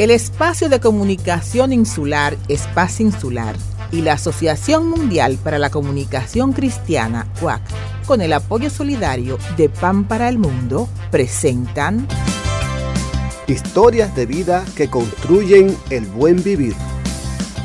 El 0.00 0.10
Espacio 0.10 0.70
de 0.70 0.80
Comunicación 0.80 1.74
Insular, 1.74 2.34
Espacio 2.48 3.04
Insular, 3.04 3.54
y 3.92 4.00
la 4.00 4.14
Asociación 4.14 4.88
Mundial 4.88 5.36
para 5.44 5.58
la 5.58 5.68
Comunicación 5.68 6.54
Cristiana, 6.54 7.26
UAC, 7.42 7.60
con 8.06 8.22
el 8.22 8.32
apoyo 8.32 8.70
solidario 8.70 9.36
de 9.58 9.68
Pan 9.68 10.04
para 10.04 10.30
el 10.30 10.38
Mundo, 10.38 10.88
presentan 11.10 12.08
Historias 13.46 14.16
de 14.16 14.24
vida 14.24 14.64
que 14.74 14.88
construyen 14.88 15.76
el 15.90 16.06
buen 16.06 16.42
vivir. 16.42 16.74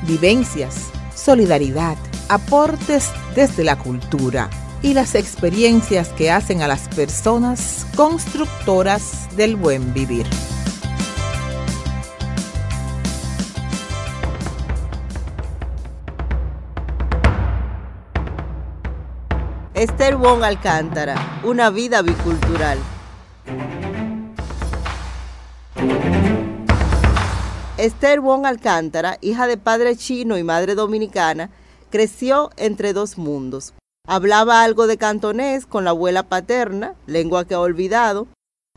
Vivencias, 0.05 0.87
solidaridad, 1.15 1.95
aportes 2.27 3.11
desde 3.33 3.63
la 3.63 3.77
cultura 3.77 4.49
y 4.81 4.93
las 4.93 5.15
experiencias 5.15 6.09
que 6.09 6.31
hacen 6.31 6.61
a 6.63 6.67
las 6.67 6.89
personas 6.89 7.87
constructoras 7.95 9.33
del 9.37 9.55
buen 9.55 9.93
vivir. 9.93 10.25
Esther 19.75 20.15
Wong 20.15 20.41
Alcántara, 20.41 21.41
una 21.43 21.69
vida 21.69 22.01
bicultural. 22.01 22.79
Esther 27.77 28.21
Wong 28.21 28.45
Alcántara, 28.45 29.17
hija 29.19 29.47
de 29.47 29.57
padre 29.57 29.97
chino 29.97 30.37
y 30.37 30.43
madre 30.43 30.75
dominicana, 30.75 31.49
creció 31.89 32.51
entre 32.55 32.93
dos 32.93 33.17
mundos. 33.17 33.73
Hablaba 34.07 34.63
algo 34.63 34.87
de 34.87 34.95
cantonés 34.95 35.65
con 35.65 35.83
la 35.83 35.89
abuela 35.89 36.23
paterna, 36.23 36.95
lengua 37.05 37.43
que 37.43 37.55
ha 37.55 37.59
olvidado. 37.59 38.27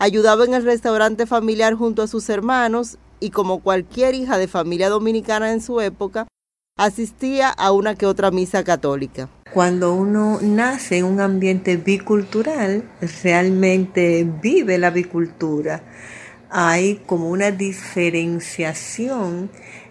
Ayudaba 0.00 0.46
en 0.46 0.54
el 0.54 0.64
restaurante 0.64 1.26
familiar 1.26 1.74
junto 1.74 2.02
a 2.02 2.08
sus 2.08 2.28
hermanos 2.28 2.98
y 3.20 3.30
como 3.30 3.60
cualquier 3.60 4.16
hija 4.16 4.36
de 4.36 4.48
familia 4.48 4.88
dominicana 4.88 5.52
en 5.52 5.60
su 5.62 5.80
época, 5.80 6.26
asistía 6.78 7.50
a 7.50 7.72
una 7.72 7.96
que 7.96 8.06
otra 8.06 8.30
misa 8.30 8.64
católica. 8.64 9.28
Cuando 9.52 9.94
uno 9.94 10.38
nace 10.40 10.98
en 10.98 11.04
un 11.04 11.20
ambiente 11.20 11.76
bicultural, 11.76 12.88
realmente 13.22 14.26
vive 14.40 14.78
la 14.78 14.90
bicultura. 14.90 15.82
Hay 16.50 17.02
como 17.06 17.28
una 17.28 17.50
diferenciación 17.50 19.50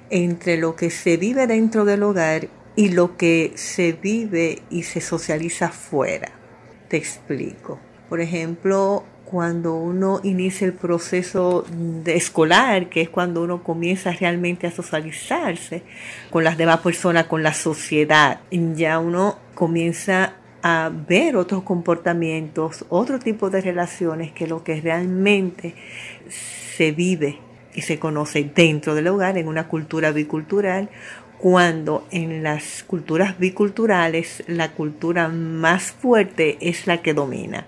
entre 0.09 0.57
lo 0.57 0.75
que 0.75 0.89
se 0.89 1.17
vive 1.17 1.45
dentro 1.45 1.85
del 1.85 2.01
hogar 2.03 2.47
y 2.75 2.89
lo 2.89 3.17
que 3.17 3.51
se 3.55 3.91
vive 3.91 4.63
y 4.69 4.83
se 4.83 5.01
socializa 5.01 5.69
fuera. 5.69 6.31
Te 6.87 6.97
explico. 6.97 7.79
Por 8.07 8.21
ejemplo, 8.21 9.03
cuando 9.29 9.75
uno 9.75 10.21
inicia 10.23 10.65
el 10.65 10.73
proceso 10.73 11.65
escolar, 12.05 12.87
que 12.87 13.01
es 13.01 13.09
cuando 13.09 13.43
uno 13.43 13.61
comienza 13.61 14.13
realmente 14.13 14.67
a 14.67 14.71
socializarse 14.71 15.83
con 16.29 16.45
las 16.45 16.57
demás 16.57 16.79
personas, 16.79 17.25
con 17.25 17.43
la 17.43 17.53
sociedad, 17.53 18.39
ya 18.49 18.99
uno 18.99 19.37
comienza 19.53 20.35
a 20.63 20.89
ver 21.09 21.35
otros 21.35 21.63
comportamientos, 21.63 22.85
otro 22.87 23.19
tipo 23.19 23.49
de 23.49 23.59
relaciones 23.59 24.31
que 24.31 24.47
lo 24.47 24.63
que 24.63 24.79
realmente 24.79 25.75
se 26.29 26.93
vive 26.93 27.39
y 27.75 27.81
se 27.81 27.99
conoce 27.99 28.49
dentro 28.55 28.95
del 28.95 29.09
hogar 29.09 29.37
en 29.37 29.49
una 29.49 29.67
cultura 29.67 30.11
bicultural 30.11 30.89
cuando 31.37 32.07
en 32.11 32.43
las 32.43 32.83
culturas 32.83 33.37
biculturales 33.37 34.43
la 34.47 34.71
cultura 34.71 35.27
más 35.27 35.91
fuerte 35.91 36.57
es 36.61 36.87
la 36.87 37.01
que 37.01 37.13
domina. 37.13 37.67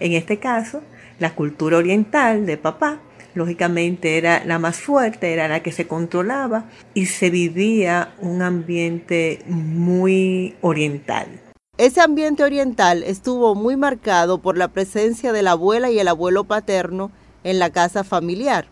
En 0.00 0.12
este 0.12 0.38
caso, 0.38 0.82
la 1.18 1.34
cultura 1.34 1.78
oriental 1.78 2.46
de 2.46 2.56
papá, 2.56 3.00
lógicamente 3.34 4.18
era 4.18 4.44
la 4.44 4.58
más 4.58 4.78
fuerte, 4.78 5.32
era 5.32 5.48
la 5.48 5.62
que 5.62 5.72
se 5.72 5.86
controlaba 5.86 6.66
y 6.94 7.06
se 7.06 7.30
vivía 7.30 8.14
un 8.20 8.42
ambiente 8.42 9.42
muy 9.46 10.54
oriental. 10.60 11.40
Ese 11.78 12.00
ambiente 12.00 12.42
oriental 12.42 13.02
estuvo 13.02 13.54
muy 13.54 13.76
marcado 13.76 14.40
por 14.40 14.56
la 14.56 14.68
presencia 14.68 15.32
de 15.32 15.42
la 15.42 15.52
abuela 15.52 15.90
y 15.90 15.98
el 15.98 16.08
abuelo 16.08 16.44
paterno 16.44 17.10
en 17.44 17.58
la 17.58 17.70
casa 17.70 18.02
familiar 18.02 18.68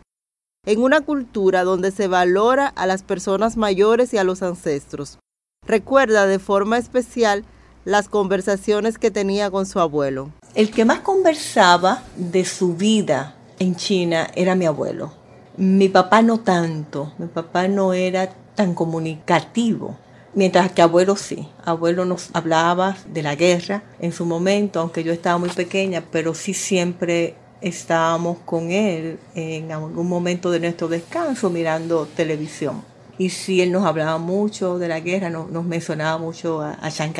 en 0.67 0.83
una 0.83 1.03
cultura 1.03 1.65
donde 1.65 1.91
se 1.91 2.09
valora 2.09 2.67
a 2.67 2.87
las 2.87 3.03
personas 3.03 3.57
mayores 3.57 4.15
y 4.15 4.19
a 4.19 4.25
los 4.25 4.43
ancestros. 4.43 5.19
Recuerda 5.67 6.27
de 6.27 6.39
forma 6.39 6.79
especial 6.79 7.45
las 7.85 8.09
conversaciones 8.09 8.99
que 8.99 9.11
tenía 9.11 9.51
con 9.51 9.67
su 9.67 9.81
abuelo. 9.81 10.31
El 10.55 10.71
que 10.71 10.85
más 10.85 11.01
conversaba 11.01 12.03
de 12.17 12.45
su 12.45 12.75
vida 12.75 13.35
en 13.59 13.77
China 13.77 14.29
era 14.35 14.55
mi 14.55 14.67
abuelo. 14.67 15.13
Mi 15.57 15.89
papá 15.89 16.23
no 16.23 16.41
tanto, 16.41 17.13
mi 17.19 17.27
papá 17.27 17.69
no 17.69 17.93
era 17.93 18.31
tan 18.55 18.75
comunicativo, 18.75 19.97
mientras 20.35 20.73
que 20.73 20.83
abuelo 20.83 21.17
sí. 21.17 21.49
Abuelo 21.65 22.05
nos 22.05 22.31
hablaba 22.33 22.97
de 23.09 23.23
la 23.23 23.35
guerra 23.35 23.83
en 24.01 24.13
su 24.13 24.25
momento, 24.25 24.81
aunque 24.81 25.05
yo 25.05 25.13
estaba 25.13 25.39
muy 25.39 25.51
pequeña, 25.51 26.03
pero 26.11 26.35
sí 26.35 26.55
siempre 26.55 27.37
estábamos 27.61 28.39
con 28.45 28.71
él 28.71 29.19
en 29.35 29.73
algún 29.73 30.09
momento 30.09 30.51
de 30.51 30.61
nuestro 30.61 30.89
descanso 30.89 31.51
mirando 31.51 32.07
televisión. 32.07 32.83
Y 33.17 33.31
sí, 33.31 33.61
él 33.61 33.71
nos 33.71 33.85
hablaba 33.85 34.19
mucho 34.19 34.79
de 34.79 34.89
la 34.89 35.01
guerra, 35.01 35.31
nos, 35.31 35.65
mencionaba 35.65 36.19
mucho 36.19 36.61
a, 36.61 36.73
a 36.73 36.91
Chiang. 36.91 37.15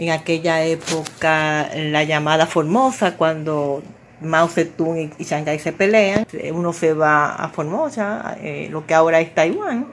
En 0.00 0.10
aquella 0.10 0.64
época, 0.64 1.68
la 1.76 2.04
llamada 2.04 2.46
Formosa, 2.46 3.16
cuando 3.16 3.82
Mao 4.20 4.48
Zedong 4.48 5.12
y 5.18 5.24
Chiang 5.24 5.44
Kai 5.44 5.58
se 5.58 5.72
pelean, 5.72 6.26
uno 6.52 6.72
se 6.72 6.94
va 6.94 7.34
a 7.34 7.48
Formosa, 7.50 8.36
eh, 8.42 8.68
lo 8.70 8.86
que 8.86 8.94
ahora 8.94 9.20
es 9.20 9.34
Taiwán. 9.34 9.86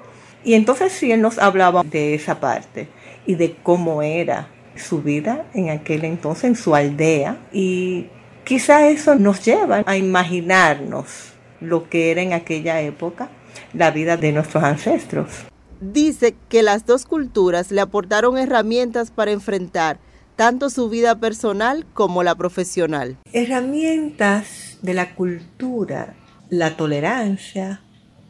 Y 0.43 0.53
entonces 0.55 0.93
sí, 0.93 1.11
él 1.11 1.21
nos 1.21 1.37
hablaba 1.37 1.83
de 1.83 2.15
esa 2.15 2.39
parte 2.39 2.87
y 3.25 3.35
de 3.35 3.55
cómo 3.61 4.01
era 4.01 4.47
su 4.75 5.01
vida 5.01 5.45
en 5.53 5.69
aquel 5.69 6.05
entonces, 6.05 6.45
en 6.45 6.55
su 6.55 6.73
aldea. 6.73 7.37
Y 7.51 8.07
Quizá 8.47 8.87
eso 8.87 9.13
nos 9.15 9.43
lleva 9.43 9.83
a 9.85 9.97
imaginarnos 9.97 11.33
lo 11.59 11.89
que 11.89 12.11
era 12.11 12.21
en 12.21 12.31
aquella 12.31 12.79
época 12.79 13.27
la 13.73 13.91
vida 13.91 14.15
de 14.15 14.31
nuestros 14.31 14.63
ancestros. 14.63 15.47
Dice 15.79 16.35
que 16.49 16.63
las 16.63 16.85
dos 16.85 17.05
culturas 17.05 17.71
le 17.71 17.81
aportaron 17.81 18.37
herramientas 18.37 19.11
para 19.11 19.31
enfrentar 19.31 19.99
tanto 20.35 20.69
su 20.69 20.89
vida 20.89 21.19
personal 21.19 21.85
como 21.93 22.23
la 22.23 22.35
profesional. 22.35 23.17
Herramientas 23.33 24.77
de 24.81 24.93
la 24.93 25.15
cultura, 25.15 26.15
la 26.49 26.77
tolerancia, 26.77 27.81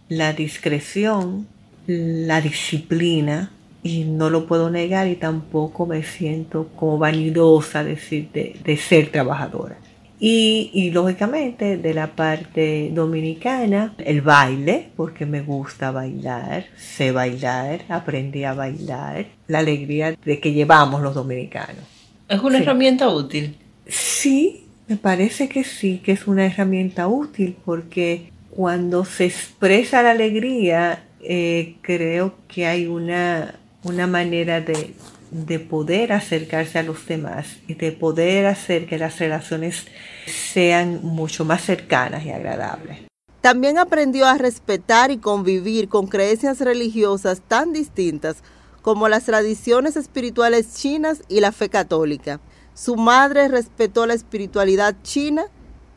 la 0.09 0.34
discreción, 0.34 1.47
la 1.85 2.41
disciplina, 2.41 3.52
y 3.84 4.03
no 4.03 4.29
lo 4.29 4.47
puedo 4.47 4.69
negar 4.69 5.08
y 5.08 5.16
tampoco 5.16 5.85
me 5.85 6.03
siento 6.03 6.69
como 6.75 6.97
vanidosa 6.97 7.84
de 7.84 8.78
ser 8.78 9.12
trabajadora. 9.12 9.78
Y, 10.19 10.89
lógicamente 10.94 11.78
de 11.78 11.94
la 11.94 12.16
parte 12.16 12.89
dominicana, 12.91 13.94
el 14.00 14.22
baile, 14.22 14.89
porque 14.95 15.28
me 15.28 15.41
gusta 15.41 15.91
bailar, 15.91 16.66
sé 16.75 17.11
bailar, 17.11 17.81
aprendí 17.88 18.44
a 18.44 18.53
bailar, 18.53 19.28
la 19.47 19.59
alegría 19.59 20.16
de 20.23 20.39
que 20.39 20.53
llevamos 20.53 21.01
los 21.01 21.13
dominicanos. 21.13 21.83
¿Es 22.28 22.41
una 22.41 22.57
herramienta 22.57 23.09
útil? 23.09 23.55
Sí, 23.85 24.66
me 24.88 24.97
parece 24.97 25.47
que 25.47 25.63
sí, 25.63 26.01
que 26.03 26.13
es 26.13 26.28
una 26.28 26.45
herramienta 26.47 27.07
útil 27.07 27.55
porque 27.63 28.31
cuando 28.49 29.05
se 29.05 29.25
expresa 29.25 30.01
la 30.01 30.11
alegría, 30.11 31.03
eh, 31.22 31.75
creo 31.81 32.34
que 32.47 32.66
hay 32.66 32.88
una, 32.88 33.53
una 33.84 34.07
manera 34.07 34.61
de, 34.61 34.94
de 35.31 35.59
poder 35.59 36.13
acercarse 36.13 36.79
a 36.79 36.83
los 36.83 37.05
demás 37.07 37.47
y 37.67 37.73
de 37.75 37.91
poder 37.91 38.45
hacer 38.45 38.88
que 38.88 38.97
las 38.97 39.19
relaciones 39.19 39.85
sean 40.25 40.99
mucho 41.03 41.45
más 41.45 41.63
cercanas 41.63 42.25
y 42.25 42.31
agradables. 42.31 42.99
También 43.41 43.78
aprendió 43.78 44.25
a 44.25 44.37
respetar 44.37 45.11
y 45.11 45.17
convivir 45.17 45.90
con 45.90 46.07
creencias 46.07 46.59
religiosas 46.59 47.41
tan 47.47 47.72
distintas 47.72 48.37
como 48.81 49.09
las 49.09 49.25
tradiciones 49.25 49.96
espirituales 49.96 50.75
chinas 50.75 51.22
y 51.28 51.40
la 51.40 51.52
fe 51.52 51.69
católica. 51.69 52.40
Su 52.73 52.96
madre 52.96 53.47
respetó 53.47 54.05
la 54.05 54.13
espiritualidad 54.13 54.96
china 55.02 55.46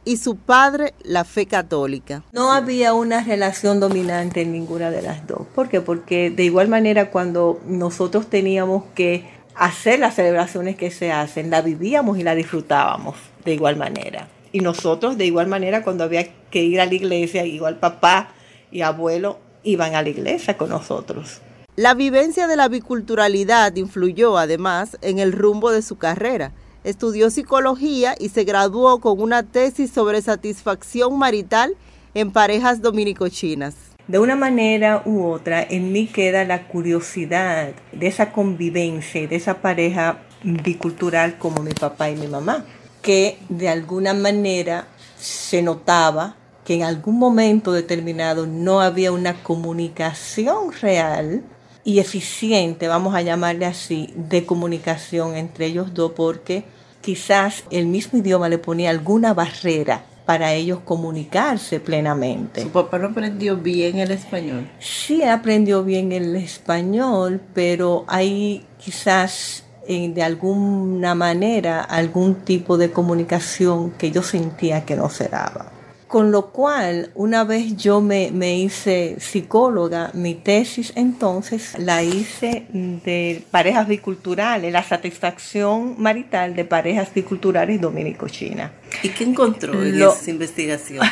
y 0.05 0.17
su 0.17 0.37
padre 0.37 0.95
la 1.03 1.25
fe 1.25 1.47
católica. 1.47 2.23
No 2.33 2.53
había 2.53 2.95
una 2.95 3.23
relación 3.23 3.81
dominante 3.81 4.43
en 4.43 4.53
ninguna 4.53 4.91
de 4.91 5.03
las 5.03 5.27
dos. 5.27 5.43
¿Por 5.55 5.69
qué? 5.69 5.81
Porque 5.81 6.31
de 6.31 6.45
igual 6.45 6.69
manera 6.69 7.11
cuando 7.11 7.61
nosotros 7.67 8.29
teníamos 8.29 8.85
que 8.95 9.29
hacer 9.55 9.99
las 9.99 10.15
celebraciones 10.15 10.77
que 10.77 10.91
se 10.91 11.13
hacen, 11.13 11.51
la 11.51 11.61
vivíamos 11.61 12.19
y 12.19 12.23
la 12.23 12.35
disfrutábamos 12.35 13.17
de 13.45 13.55
igual 13.55 13.77
manera. 13.77 14.29
Y 14.53 14.61
nosotros 14.61 15.19
de 15.19 15.27
igual 15.27 15.47
manera 15.47 15.83
cuando 15.83 16.05
había 16.05 16.27
que 16.51 16.63
ir 16.63 16.81
a 16.81 16.87
la 16.87 16.95
iglesia, 16.95 17.45
igual 17.45 17.79
papá 17.79 18.31
y 18.73 18.81
abuelo 18.81 19.39
iban 19.63 19.95
a 19.95 20.03
la 20.03 20.09
iglesia 20.09 20.57
con 20.57 20.71
nosotros. 20.71 21.41
La 21.77 21.95
vivencia 21.95 22.47
de 22.47 22.57
la 22.57 22.69
biculturalidad 22.69 23.75
influyó 23.77 24.37
además 24.39 24.99
en 25.03 25.19
el 25.19 25.33
rumbo 25.33 25.71
de 25.71 25.83
su 25.83 25.99
carrera 25.99 26.53
Estudió 26.83 27.31
psicología 27.31 28.15
y 28.19 28.31
se 28.31 28.45
graduó 28.45 29.01
con 29.01 29.21
una 29.21 29.43
tesis 29.43 29.91
sobre 29.91 30.23
satisfacción 30.23 31.19
marital 31.19 31.77
en 32.15 32.31
parejas 32.31 32.81
dominico-chinas. 32.81 33.75
de 34.09 34.19
una 34.19 34.35
manera 34.35 35.03
u 35.05 35.25
otra, 35.25 35.63
en 35.63 35.93
mí 35.93 36.07
queda 36.09 36.45
la 36.45 36.67
curiosidad 36.67 37.75
de 37.93 38.07
esa 38.09 38.33
convivencia, 38.33 39.29
de 39.29 39.37
esa 39.37 39.63
pareja 39.63 40.23
bicultural 40.43 41.39
como 41.39 41.63
mi 41.63 41.73
papá 41.73 42.11
y 42.11 42.17
mi 42.17 42.27
mamá, 42.27 42.65
que 43.03 43.39
de 43.49 43.69
alguna 43.69 44.13
manera 44.15 44.89
se 45.17 45.63
notaba 45.63 46.35
que 46.65 46.75
en 46.75 46.83
algún 46.83 47.19
momento 47.19 47.73
determinado 47.73 48.47
no 48.47 48.81
había 48.81 49.13
una 49.13 49.43
comunicación 49.43 50.73
real 50.81 51.45
y 51.85 51.99
eficiente, 51.99 52.89
vamos 52.89 53.15
a 53.15 53.23
llamarle 53.23 53.67
así, 53.67 54.13
de 54.15 54.45
comunicación 54.45 55.37
entre 55.37 55.67
ellos 55.67 55.95
dos, 55.95 56.13
porque 56.13 56.65
quizás 57.01 57.65
el 57.71 57.87
mismo 57.87 58.19
idioma 58.19 58.49
le 58.49 58.59
ponía 58.59 58.91
alguna 58.91 59.35
barrera 59.35 60.05
para 60.27 60.53
ellos 60.53 60.81
comunicarse 60.85 61.81
plenamente. 61.81 62.63
¿Su 62.63 62.69
papá 62.69 62.99
no 62.99 63.09
aprendió 63.09 63.57
bien 63.57 63.99
el 63.99 64.13
español? 64.13 64.71
Sí, 64.79 65.23
aprendió 65.23 65.83
bien 65.83 66.13
el 66.13 66.37
español, 66.37 67.41
pero 67.55 68.05
hay 68.07 68.67
quizás 68.79 69.65
de 69.89 70.23
alguna 70.23 71.17
manera 71.17 71.81
algún 71.81 72.37
tipo 72.37 72.79
de 72.79 72.93
comunicación 72.93 73.91
que 73.93 74.13
yo 74.13 74.23
sentía 74.23 74.85
que 74.85 74.95
no 74.95 75.09
se 75.09 75.27
daba. 75.27 75.73
Con 76.11 76.33
lo 76.33 76.51
cual, 76.51 77.13
una 77.15 77.45
vez 77.45 77.77
yo 77.77 78.01
me, 78.01 78.33
me, 78.33 78.59
hice 78.59 79.21
psicóloga, 79.21 80.11
mi 80.13 80.35
tesis 80.35 80.93
entonces 80.97 81.79
la 81.79 82.03
hice 82.03 82.67
de 82.73 83.45
parejas 83.53 83.87
biculturales, 83.87 84.73
la 84.73 84.83
satisfacción 84.83 85.95
marital 85.99 86.57
de 86.57 86.65
parejas 86.65 87.15
biculturales 87.15 87.81
dominico-china. 87.81 88.73
¿Y 89.05 89.11
qué 89.11 89.23
encontró 89.23 89.81
en 89.81 90.03
esa 90.03 90.31
investigación? 90.31 91.07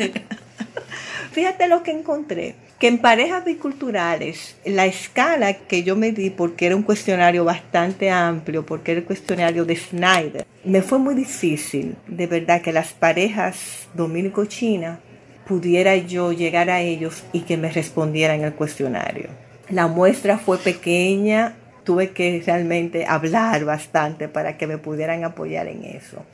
Fíjate 1.30 1.68
lo 1.68 1.84
que 1.84 1.92
encontré, 1.92 2.56
que 2.80 2.88
en 2.88 2.96
parejas 2.96 3.44
biculturales, 3.44 4.56
la 4.64 4.86
escala 4.86 5.52
que 5.52 5.82
yo 5.82 5.96
me 5.96 6.12
di, 6.12 6.30
porque 6.30 6.64
era 6.64 6.74
un 6.74 6.82
cuestionario 6.82 7.44
bastante 7.44 8.10
amplio, 8.10 8.64
porque 8.64 8.92
era 8.92 9.00
el 9.00 9.06
cuestionario 9.06 9.66
de 9.66 9.76
Snyder, 9.76 10.46
me 10.64 10.80
fue 10.80 10.98
muy 10.98 11.14
difícil, 11.14 11.94
de 12.06 12.26
verdad, 12.26 12.62
que 12.62 12.72
las 12.72 12.94
parejas 12.94 13.86
dominico-china 13.92 14.98
pudiera 15.46 15.94
yo 15.94 16.32
llegar 16.32 16.70
a 16.70 16.80
ellos 16.80 17.22
y 17.34 17.40
que 17.40 17.58
me 17.58 17.70
respondieran 17.70 18.40
el 18.44 18.54
cuestionario. 18.54 19.28
La 19.68 19.86
muestra 19.86 20.38
fue 20.38 20.56
pequeña, 20.56 21.56
tuve 21.84 22.12
que 22.12 22.42
realmente 22.46 23.04
hablar 23.04 23.62
bastante 23.66 24.26
para 24.26 24.56
que 24.56 24.66
me 24.66 24.78
pudieran 24.78 25.22
apoyar 25.24 25.66
en 25.66 25.84
eso. 25.84 26.24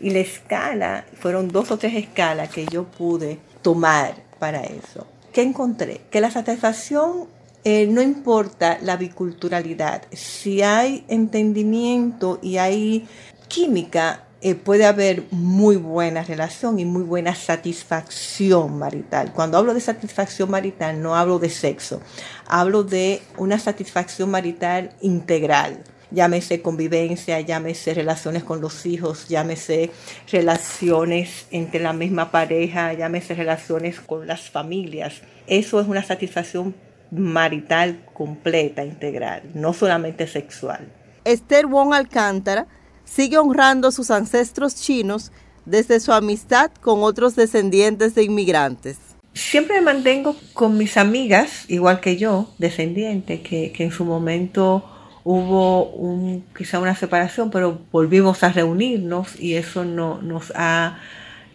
Y 0.00 0.10
la 0.10 0.18
escala, 0.18 1.04
fueron 1.20 1.46
dos 1.46 1.70
o 1.70 1.78
tres 1.78 1.94
escalas 1.94 2.48
que 2.48 2.66
yo 2.66 2.86
pude 2.86 3.38
tomar 3.62 4.14
para 4.40 4.64
eso. 4.64 5.06
¿Qué 5.32 5.42
encontré? 5.42 6.02
Que 6.10 6.20
la 6.20 6.30
satisfacción 6.30 7.26
eh, 7.64 7.86
no 7.86 8.02
importa 8.02 8.78
la 8.82 8.96
biculturalidad. 8.96 10.02
Si 10.12 10.62
hay 10.62 11.04
entendimiento 11.08 12.38
y 12.42 12.58
hay 12.58 13.08
química, 13.48 14.24
eh, 14.42 14.56
puede 14.56 14.84
haber 14.84 15.24
muy 15.30 15.76
buena 15.76 16.24
relación 16.24 16.80
y 16.80 16.84
muy 16.84 17.02
buena 17.02 17.34
satisfacción 17.34 18.76
marital. 18.78 19.32
Cuando 19.32 19.56
hablo 19.56 19.72
de 19.72 19.80
satisfacción 19.80 20.50
marital, 20.50 21.00
no 21.00 21.14
hablo 21.14 21.38
de 21.38 21.48
sexo, 21.48 22.00
hablo 22.46 22.82
de 22.82 23.22
una 23.38 23.58
satisfacción 23.58 24.30
marital 24.30 24.90
integral 25.00 25.84
llámese 26.12 26.62
convivencia, 26.62 27.40
llámese 27.40 27.94
relaciones 27.94 28.44
con 28.44 28.60
los 28.60 28.86
hijos, 28.86 29.28
llámese 29.28 29.90
relaciones 30.30 31.46
entre 31.50 31.80
la 31.80 31.92
misma 31.92 32.30
pareja, 32.30 32.92
llámese 32.92 33.34
relaciones 33.34 34.00
con 34.00 34.26
las 34.26 34.50
familias. 34.50 35.22
Eso 35.46 35.80
es 35.80 35.88
una 35.88 36.02
satisfacción 36.02 36.74
marital 37.10 38.04
completa, 38.14 38.84
integral, 38.84 39.42
no 39.54 39.72
solamente 39.72 40.26
sexual. 40.26 40.88
Esther 41.24 41.66
Wong 41.66 41.94
Alcántara 41.94 42.66
sigue 43.04 43.38
honrando 43.38 43.88
a 43.88 43.92
sus 43.92 44.10
ancestros 44.10 44.74
chinos 44.74 45.32
desde 45.64 46.00
su 46.00 46.12
amistad 46.12 46.70
con 46.80 47.02
otros 47.02 47.36
descendientes 47.36 48.14
de 48.14 48.24
inmigrantes. 48.24 48.98
Siempre 49.34 49.76
me 49.76 49.92
mantengo 49.92 50.36
con 50.52 50.76
mis 50.76 50.96
amigas, 50.96 51.64
igual 51.68 52.00
que 52.00 52.16
yo, 52.16 52.52
descendientes, 52.58 53.40
que, 53.40 53.72
que 53.72 53.84
en 53.84 53.90
su 53.90 54.04
momento 54.04 54.91
hubo 55.24 55.84
un, 55.90 56.44
quizá 56.56 56.78
una 56.78 56.96
separación, 56.96 57.50
pero 57.50 57.80
volvimos 57.90 58.42
a 58.42 58.50
reunirnos 58.50 59.38
y 59.40 59.54
eso 59.54 59.84
no, 59.84 60.20
nos 60.20 60.52
ha 60.56 60.98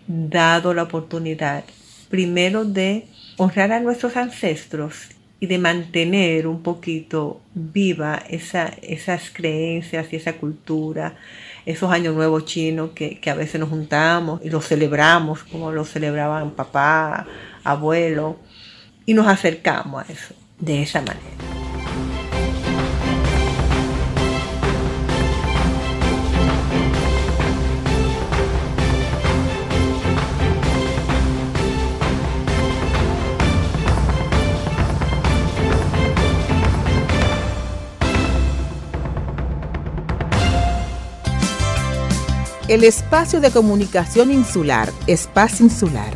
dado 0.08 0.74
la 0.74 0.84
oportunidad, 0.84 1.64
primero 2.10 2.66
de 2.66 3.08
honrar 3.38 3.72
a 3.72 3.80
nuestros 3.80 4.16
ancestros 4.16 5.10
y 5.40 5.48
de 5.48 5.60
mantener 5.60 6.48
un 6.48 6.64
poquito 6.64 7.42
viva 7.54 8.24
esa, 8.30 8.74
esas 8.81 9.30
creencias 9.31 10.12
y 10.12 10.16
esa 10.16 10.34
cultura, 10.34 11.16
esos 11.66 11.92
años 11.92 12.16
nuevos 12.16 12.46
chinos 12.46 12.92
que, 12.96 13.20
que 13.20 13.30
a 13.30 13.36
veces 13.36 13.60
nos 13.60 13.70
juntamos 13.70 14.42
y 14.44 14.50
los 14.50 14.66
celebramos 14.66 15.44
como 15.44 15.72
lo 15.72 15.86
celebraban 15.86 16.52
papá, 16.52 17.28
abuelo, 17.63 18.38
y 19.06 19.13
nos 19.13 19.28
acercamos 19.28 20.10
a 20.10 20.12
eso 20.12 20.34
de 20.60 20.81
esa 20.81 21.02
manera. 21.02 21.56
El 42.68 42.84
Espacio 42.84 43.40
de 43.40 43.50
Comunicación 43.50 44.30
Insular, 44.30 44.92
Espacio 45.08 45.66
Insular, 45.66 46.14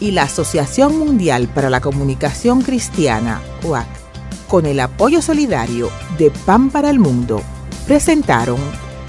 y 0.00 0.12
la 0.12 0.22
Asociación 0.22 0.98
Mundial 0.98 1.46
para 1.48 1.68
la 1.68 1.82
Comunicación 1.82 2.62
Cristiana, 2.62 3.42
OAC, 3.62 3.86
con 4.48 4.64
el 4.64 4.80
apoyo 4.80 5.20
solidario 5.20 5.90
de 6.16 6.30
Pan 6.30 6.70
para 6.70 6.88
el 6.88 6.98
Mundo, 6.98 7.42
presentaron 7.86 8.58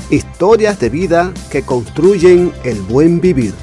Historias 0.10 0.78
de 0.82 0.90
vida 0.90 1.34
que 1.50 1.62
construyen 1.62 2.52
el 2.66 2.82
buen 2.82 3.22
vivir. 3.22 3.54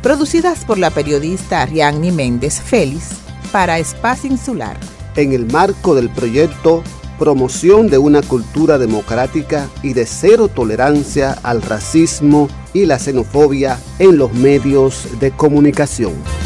Producidas 0.00 0.64
por 0.64 0.78
la 0.78 0.90
periodista 0.90 1.62
Ariadne 1.62 2.12
Méndez 2.12 2.60
Félix 2.60 3.08
para 3.50 3.80
Espacio 3.80 4.30
Insular. 4.30 4.78
En 5.16 5.32
el 5.32 5.50
marco 5.50 5.96
del 5.96 6.08
proyecto 6.10 6.84
promoción 7.18 7.88
de 7.88 7.98
una 7.98 8.22
cultura 8.22 8.78
democrática 8.78 9.68
y 9.82 9.92
de 9.92 10.06
cero 10.06 10.48
tolerancia 10.48 11.32
al 11.42 11.62
racismo 11.62 12.48
y 12.72 12.86
la 12.86 12.98
xenofobia 12.98 13.78
en 13.98 14.18
los 14.18 14.32
medios 14.32 15.08
de 15.20 15.30
comunicación. 15.30 16.45